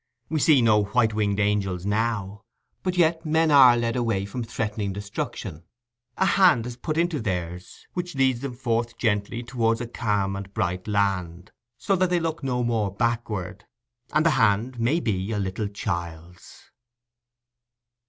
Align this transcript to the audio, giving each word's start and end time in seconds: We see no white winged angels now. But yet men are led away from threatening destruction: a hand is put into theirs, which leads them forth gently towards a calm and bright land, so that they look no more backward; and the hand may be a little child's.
We 0.29 0.39
see 0.39 0.63
no 0.63 0.85
white 0.85 1.13
winged 1.13 1.39
angels 1.39 1.85
now. 1.85 2.41
But 2.81 2.97
yet 2.97 3.23
men 3.23 3.51
are 3.51 3.77
led 3.77 3.95
away 3.95 4.25
from 4.25 4.43
threatening 4.43 4.93
destruction: 4.93 5.63
a 6.17 6.25
hand 6.25 6.65
is 6.65 6.75
put 6.75 6.97
into 6.97 7.19
theirs, 7.19 7.85
which 7.93 8.15
leads 8.15 8.39
them 8.39 8.55
forth 8.55 8.97
gently 8.97 9.43
towards 9.43 9.79
a 9.79 9.85
calm 9.85 10.35
and 10.35 10.51
bright 10.55 10.87
land, 10.87 11.51
so 11.77 11.95
that 11.97 12.09
they 12.09 12.19
look 12.19 12.43
no 12.43 12.63
more 12.63 12.89
backward; 12.91 13.65
and 14.11 14.25
the 14.25 14.31
hand 14.31 14.79
may 14.79 14.99
be 14.99 15.31
a 15.31 15.37
little 15.37 15.67
child's. 15.67 16.71